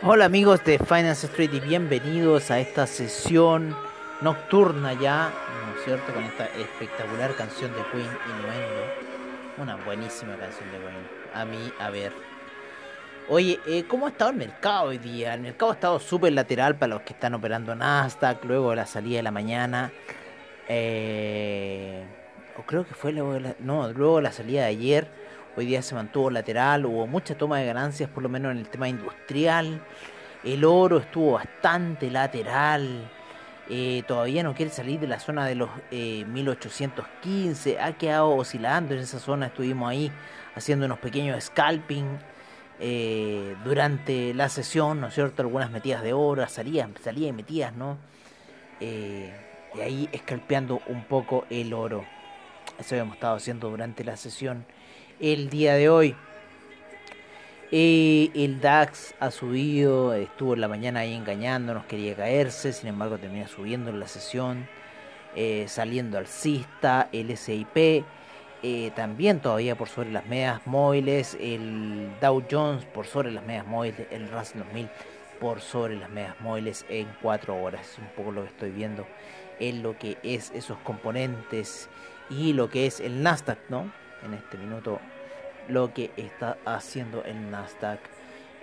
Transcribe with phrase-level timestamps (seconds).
[0.00, 3.76] Hola amigos de Finance Street y bienvenidos a esta sesión
[4.20, 5.32] nocturna ya,
[5.66, 6.14] ¿no es cierto?
[6.14, 8.92] Con esta espectacular canción de Queen, Innuendo.
[9.58, 11.08] Una buenísima canción de Queen.
[11.34, 12.12] A mí, a ver.
[13.28, 15.34] Oye, eh, ¿cómo ha estado el mercado hoy día?
[15.34, 19.16] El mercado ha estado súper lateral para los que están operando Nasdaq, luego la salida
[19.16, 19.90] de la mañana.
[20.68, 22.04] Eh,
[22.56, 25.27] o creo que fue luego de la, no, luego de la salida de ayer
[25.58, 28.68] Hoy día se mantuvo lateral, hubo mucha toma de ganancias, por lo menos en el
[28.68, 29.82] tema industrial.
[30.44, 33.10] El oro estuvo bastante lateral.
[33.68, 37.72] Eh, todavía no quiere salir de la zona de los 1815.
[37.72, 39.46] Eh, ha quedado oscilando en esa zona.
[39.46, 40.12] Estuvimos ahí
[40.54, 42.06] haciendo unos pequeños scalping
[42.78, 45.42] eh, durante la sesión, ¿no es cierto?
[45.42, 47.98] Algunas metidas de oro, salían, salían y metidas, ¿no?
[48.80, 52.04] y ahí escalpeando un poco el oro.
[52.78, 54.64] Eso habíamos estado haciendo durante la sesión
[55.20, 56.16] el día de hoy.
[57.70, 63.18] Eh, el DAX ha subido, estuvo en la mañana ahí engañándonos, quería caerse, sin embargo
[63.18, 64.66] termina subiendo en la sesión,
[65.36, 68.04] eh, saliendo alcista, el SIP
[68.62, 73.66] eh, también todavía por sobre las medias móviles, el Dow Jones por sobre las medias
[73.66, 74.88] móviles, el Russell 2000
[75.38, 79.06] por sobre las medias móviles en 4 horas, un poco lo que estoy viendo
[79.60, 81.88] en lo que es esos componentes
[82.30, 83.92] y lo que es el Nasdaq, ¿no?
[84.24, 85.00] En este minuto
[85.68, 88.00] lo que está haciendo el Nasdaq.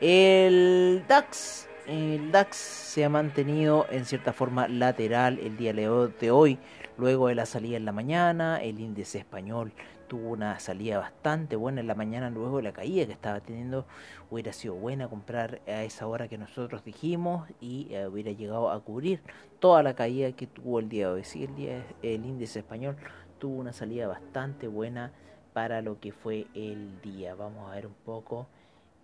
[0.01, 6.59] El DAX, el DAX se ha mantenido en cierta forma lateral el día de hoy,
[6.97, 8.57] luego de la salida en la mañana.
[8.57, 9.71] El índice español
[10.07, 13.85] tuvo una salida bastante buena en la mañana, luego de la caída que estaba teniendo.
[14.29, 18.83] Hubiera sido buena comprar a esa hora que nosotros dijimos y eh, hubiera llegado a
[18.83, 19.21] cubrir
[19.59, 21.23] toda la caída que tuvo el día de hoy.
[21.23, 22.97] Sí, el, día, el índice español
[23.39, 25.13] tuvo una salida bastante buena
[25.55, 27.33] para lo que fue el día.
[27.33, 28.45] Vamos a ver un poco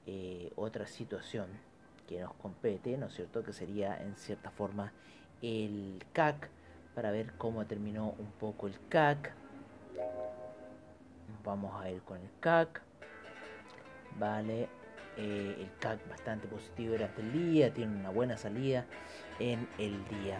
[0.05, 1.47] eh, otra situación
[2.09, 3.41] que nos compete, ¿no es cierto?
[3.41, 4.91] Que sería en cierta forma
[5.41, 6.49] el CAC,
[6.93, 9.31] para ver cómo terminó un poco el CAC.
[11.45, 12.81] Vamos a ir con el CAC.
[14.19, 14.67] Vale,
[15.15, 18.85] eh, el CAC bastante positivo durante el día, tiene una buena salida
[19.39, 20.37] en el día.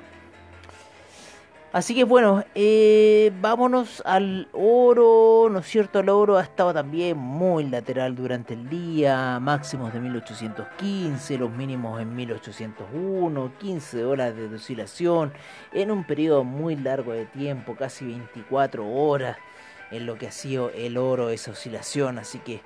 [1.74, 6.02] Así que bueno, eh, vámonos al oro, ¿no es cierto?
[6.02, 12.02] El oro ha estado también muy lateral durante el día, máximos de 1815, los mínimos
[12.02, 15.32] en 1801, 15 horas de oscilación,
[15.72, 19.38] en un periodo muy largo de tiempo, casi 24 horas,
[19.92, 22.60] en lo que ha sido el oro, esa oscilación, así que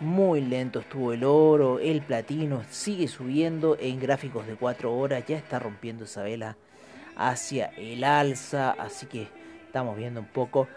[0.00, 5.36] muy lento estuvo el oro, el platino sigue subiendo en gráficos de 4 horas, ya
[5.36, 6.56] está rompiendo esa vela
[7.16, 9.28] hacia el alza, así que
[9.66, 10.68] estamos viendo un poco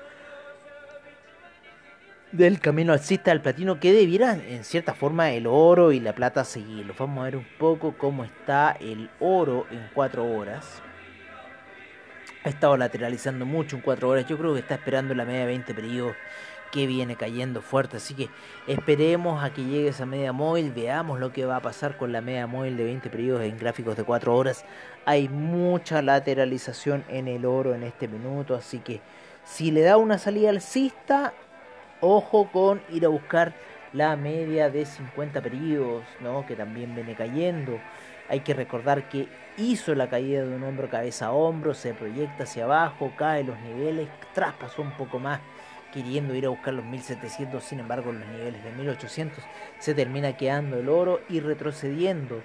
[2.32, 6.44] del camino alcista al platino que debieran en cierta forma el oro y la plata
[6.44, 6.94] seguirlo.
[6.98, 10.82] Vamos a ver un poco cómo está el oro en 4 horas.
[12.44, 14.28] Ha estado lateralizando mucho en 4 horas.
[14.28, 16.16] Yo creo que está esperando la media de 20 periodos
[16.72, 17.97] que viene cayendo fuerte.
[17.97, 18.30] Así que
[18.68, 22.22] esperemos a que llegue esa media móvil, veamos lo que va a pasar con la
[22.22, 24.66] media móvil de 20 periodos en gráficos de 4 horas.
[25.06, 29.02] Hay mucha lateralización en el oro en este minuto, así que
[29.44, 31.34] si le da una salida alcista,
[32.02, 33.53] ojo con ir a buscar
[33.94, 36.46] la media de 50 periodos, ¿no?
[36.46, 37.79] que también viene cayendo.
[38.29, 39.28] Hay que recordar que
[39.58, 43.59] hizo la caída de un hombro cabeza a hombro, se proyecta hacia abajo, cae los
[43.62, 45.40] niveles, traspasó un poco más
[45.94, 49.44] queriendo ir a buscar los 1700, sin embargo los niveles de 1800
[49.80, 52.42] se termina quedando el oro y retrocediendo.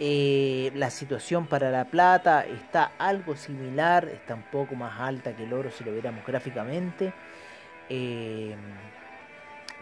[0.00, 5.44] Eh, la situación para la plata está algo similar, está un poco más alta que
[5.44, 7.12] el oro si lo viéramos gráficamente,
[7.88, 8.54] eh,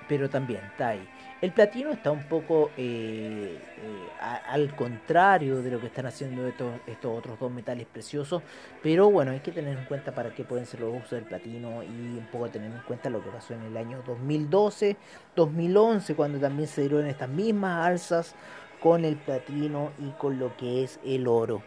[0.08, 1.08] pero también está ahí.
[1.42, 4.08] El platino está un poco eh, eh,
[4.48, 8.42] al contrario de lo que están haciendo estos, estos otros dos metales preciosos,
[8.82, 11.82] pero bueno, hay que tener en cuenta para qué pueden ser los usos del platino
[11.82, 14.96] y un poco tener en cuenta lo que pasó en el año 2012,
[15.36, 18.34] 2011, cuando también se dieron estas mismas alzas
[18.80, 21.60] con el platino y con lo que es el oro.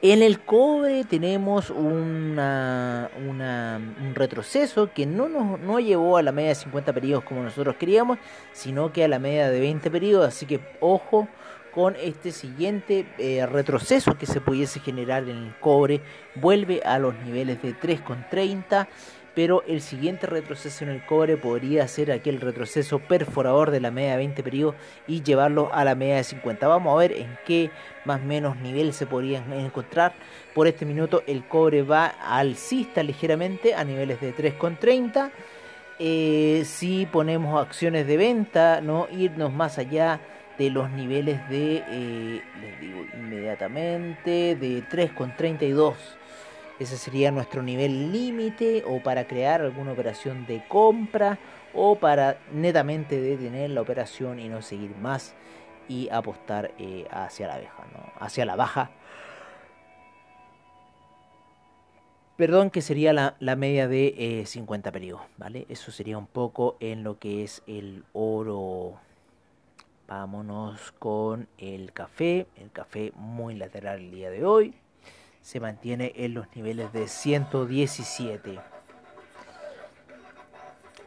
[0.00, 6.50] En el cobre tenemos una, un retroceso que no nos no llevó a la media
[6.50, 8.18] de 50 periodos como nosotros queríamos,
[8.52, 10.28] sino que a la media de 20 periodos.
[10.28, 11.26] Así que ojo
[11.72, 16.00] con este siguiente eh, retroceso que se pudiese generar en el cobre.
[16.36, 18.86] Vuelve a los niveles de 3,30
[19.38, 24.10] pero el siguiente retroceso en el cobre podría ser aquel retroceso perforador de la media
[24.10, 24.74] de 20 periodos
[25.06, 26.66] y llevarlo a la media de 50.
[26.66, 27.70] Vamos a ver en qué
[28.04, 30.12] más o menos nivel se podrían encontrar.
[30.56, 35.30] Por este minuto el cobre va alcista ligeramente a niveles de 3,30.
[36.00, 40.18] Eh, si ponemos acciones de venta, no irnos más allá
[40.58, 45.94] de los niveles de, eh, les digo inmediatamente, de 3,32.
[46.78, 51.38] Ese sería nuestro nivel límite o para crear alguna operación de compra
[51.74, 55.34] o para netamente detener la operación y no seguir más
[55.88, 58.12] y apostar eh, hacia la baja, ¿no?
[58.24, 58.90] hacia la baja.
[62.36, 65.66] Perdón, que sería la, media de 50 eh, periodos, ¿vale?
[65.68, 68.94] Eso sería un poco en lo que es el oro.
[70.06, 72.46] Vámonos con el café.
[72.56, 74.72] El café muy lateral el día de hoy.
[75.42, 78.58] Se mantiene en los niveles de 117.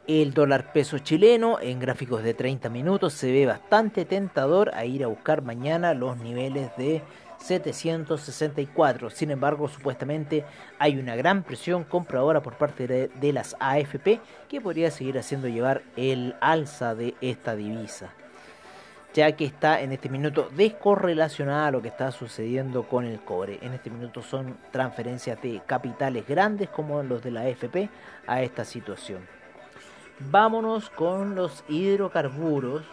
[0.08, 5.04] El dólar peso chileno en gráficos de 30 minutos se ve bastante tentador a ir
[5.04, 7.02] a buscar mañana los niveles de
[7.38, 9.10] 764.
[9.10, 10.44] Sin embargo, supuestamente
[10.80, 14.20] hay una gran presión compradora por parte de, las AFP
[14.50, 18.14] que podría seguir haciendo llevar el alza de esta divisa
[19.14, 23.60] ya que está en este minuto descorrelacionada a lo que está sucediendo con el cobre.
[23.62, 27.90] En este minuto son transferencias de capitales grandes como los de la AFP
[28.28, 29.28] a esta situación.
[30.30, 32.84] Vámonos con los hidrocarburos.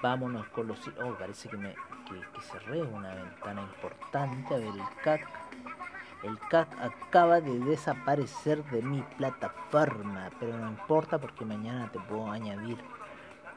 [0.00, 0.78] Vámonos con los...
[1.02, 4.54] Oh, parece que, me, que, cerré una ventana importante.
[4.54, 5.28] A ver, el CAC.
[6.22, 10.30] El CAC acaba de desaparecer de mi plataforma.
[10.38, 12.78] Pero no importa porque mañana te puedo añadir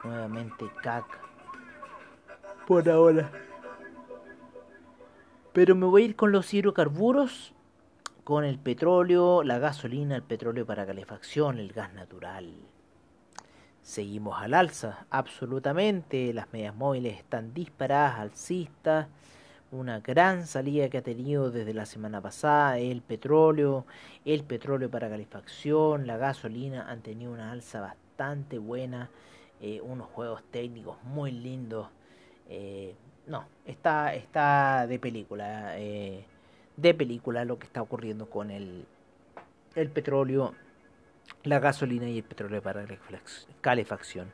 [0.03, 1.05] nuevamente CAC.
[2.67, 3.31] Por ahora.
[5.53, 7.53] Pero me voy a ir con los hidrocarburos
[8.23, 12.53] con el petróleo, la gasolina, el petróleo para calefacción, el gas natural.
[13.81, 16.33] Seguimos al alza, absolutamente.
[16.33, 19.07] Las medias móviles están disparadas, alcistas.
[19.71, 23.85] Una gran salida que ha tenido desde la semana pasada el petróleo,
[24.25, 29.09] el petróleo para calefacción, la gasolina han tenido una alza bastante buena.
[29.61, 31.87] Eh, unos juegos técnicos muy lindos.
[32.49, 32.95] Eh,
[33.27, 35.77] no, está, está de película.
[35.77, 36.25] Eh,
[36.77, 38.85] de película lo que está ocurriendo con el,
[39.75, 40.55] el petróleo,
[41.43, 42.85] la gasolina y el petróleo para
[43.61, 44.31] calefacción.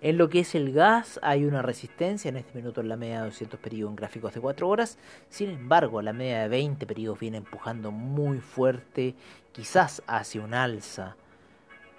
[0.00, 3.20] En lo que es el gas hay una resistencia en este minuto en la media
[3.20, 4.96] de 200 periodos en gráficos de 4 horas.
[5.28, 9.16] Sin embargo, la media de 20 periodos viene empujando muy fuerte,
[9.50, 11.16] quizás hacia un alza.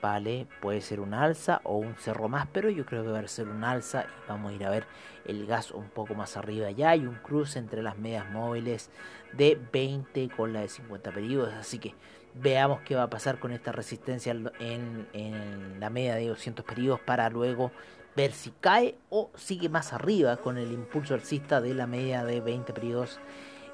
[0.03, 0.47] ¿Vale?
[0.59, 3.47] Puede ser un alza o un cerro más, pero yo creo que va a ser
[3.47, 4.85] un alza y vamos a ir a ver
[5.23, 6.69] el gas un poco más arriba.
[6.71, 8.89] Ya hay un cruce entre las medias móviles
[9.31, 11.53] de 20 con la de 50 periodos.
[11.53, 11.95] Así que
[12.33, 16.99] veamos qué va a pasar con esta resistencia en, en la media de 200 periodos
[16.99, 17.71] para luego
[18.13, 22.41] ver si cae o sigue más arriba con el impulso alcista de la media de
[22.41, 23.21] 20 periodos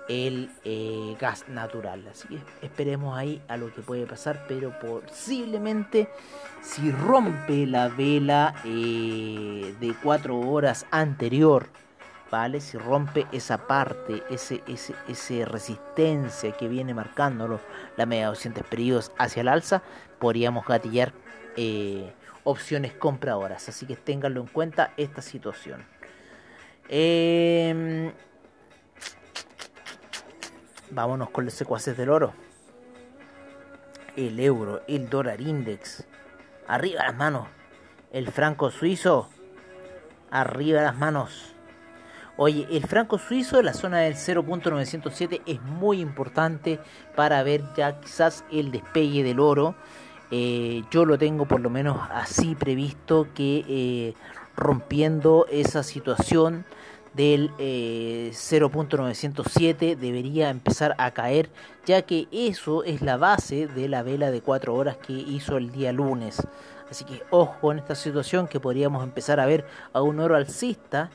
[0.09, 2.05] el eh, gas natural.
[2.09, 6.09] Así que esperemos ahí a lo que puede pasar, pero posiblemente
[6.61, 11.69] si rompe la vela eh, de 4 horas anterior
[12.29, 12.61] ¿vale?
[12.61, 17.59] Si rompe esa parte, ese, ese, ese resistencia que viene marcándolo
[17.97, 19.81] la media 200 periodos hacia el alza,
[20.19, 21.13] podríamos gatillar
[21.57, 22.11] eh,
[22.43, 23.69] opciones compradoras.
[23.69, 25.83] Así que ténganlo en cuenta esta situación.
[26.87, 28.11] Em,
[30.91, 32.33] vámonos con los secuaces del oro.
[34.15, 36.05] El euro, el dólar index.
[36.67, 37.47] Arriba las manos.
[38.11, 39.29] El franco suizo.
[40.31, 41.53] Arriba las manos.
[42.37, 46.79] Oye, el franco suizo, la zona del 0.907 es muy importante
[47.15, 49.75] para ver ya quizás el despegue del oro.
[50.31, 54.13] Eh, yo lo tengo por lo menos así previsto que eh,
[54.55, 56.65] rompiendo esa situación
[57.19, 61.49] del 0.907 eh, debería empezar a caer
[61.85, 65.73] ya que eso es la base de la vela de 4 horas que hizo el
[65.73, 66.41] día lunes
[66.89, 71.09] así que ojo con esta situación que podríamos empezar a ver a un oro alcista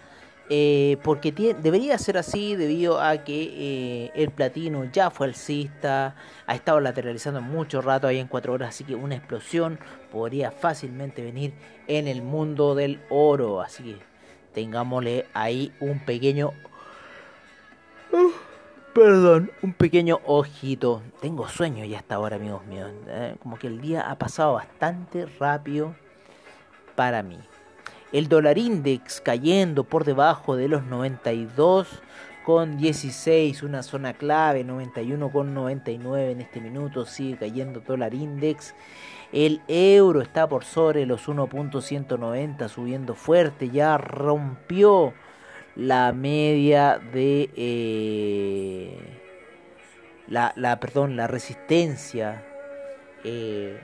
[0.50, 6.54] eh, porque debería ser así debido a que eh, el platino ya fue alcista, ha
[6.54, 9.78] estado lateralizando mucho rato ahí en 4 horas, así que una explosión
[10.12, 11.54] podría fácilmente venir
[11.87, 13.62] en el mundo del oro.
[13.62, 14.13] Así que
[14.54, 16.52] tengámosle ahí un pequeño...
[18.94, 21.02] Perdón, un pequeño ojito.
[21.20, 22.92] Tengo sueño ya hasta ahora, amigos míos.
[23.08, 23.34] ¿eh?
[23.42, 25.96] como que el día ha pasado bastante rápido
[26.94, 27.38] para mí.
[28.12, 31.88] El dólar index cayendo por debajo de los 92
[32.44, 38.74] con 16, una zona clave, 91 con 99 en este minuto, sigue cayendo dólar index.
[39.32, 45.14] El euro está por sobre los 1.190, subiendo fuerte, ya rompió
[45.74, 48.98] la media de eh,
[50.28, 52.44] la, la, perdón, la resistencia.
[53.24, 53.80] Eh,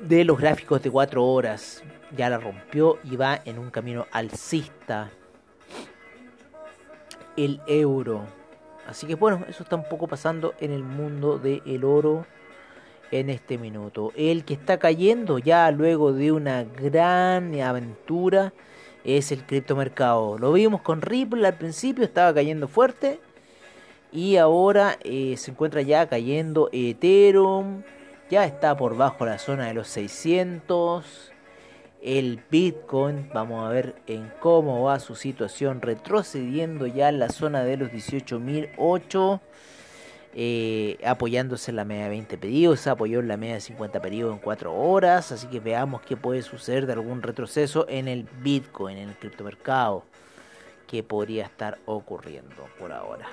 [0.00, 1.82] de los gráficos de 4 horas.
[2.16, 5.10] Ya la rompió y va en un camino alcista.
[7.36, 8.24] El euro.
[8.86, 12.26] Así que bueno, eso está un poco pasando en el mundo del oro
[13.10, 14.12] en este minuto.
[14.16, 18.52] El que está cayendo ya luego de una gran aventura
[19.04, 20.38] es el criptomercado.
[20.38, 23.20] Lo vimos con Ripple al principio, estaba cayendo fuerte.
[24.10, 27.82] Y ahora eh, se encuentra ya cayendo Ethereum.
[28.30, 31.32] Ya está por bajo la zona de los 600.
[32.02, 37.64] El Bitcoin, vamos a ver en cómo va su situación, retrocediendo ya en la zona
[37.64, 39.40] de los 18.008.
[40.34, 44.34] Eh, apoyándose en la media de 20 pedidos, apoyó en la media de 50 pedidos
[44.34, 48.98] en 4 horas, así que veamos qué puede suceder de algún retroceso en el Bitcoin,
[48.98, 50.04] en el criptomercado,
[50.86, 53.26] que podría estar ocurriendo por ahora.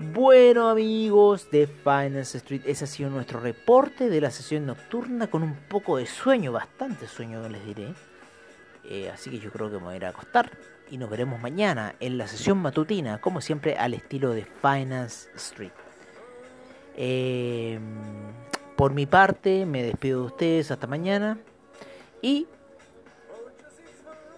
[0.00, 5.42] Bueno amigos de Finance Street, ese ha sido nuestro reporte de la sesión nocturna con
[5.42, 7.88] un poco de sueño, bastante sueño les diré.
[8.84, 10.52] Eh, así que yo creo que me voy a ir a acostar
[10.88, 15.72] y nos veremos mañana en la sesión matutina, como siempre al estilo de Finance Street.
[16.94, 17.82] Em,
[18.76, 21.38] por mi parte, me despido de ustedes hasta mañana
[22.22, 22.46] y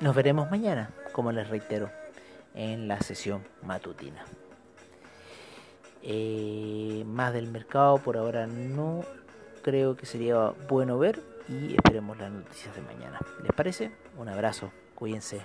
[0.01, 1.91] nos veremos mañana, como les reitero,
[2.55, 4.25] en la sesión matutina.
[6.03, 9.05] Eh, más del mercado por ahora no
[9.63, 13.19] creo que sería bueno ver y esperemos las noticias de mañana.
[13.43, 13.91] ¿Les parece?
[14.17, 15.43] Un abrazo, cuídense.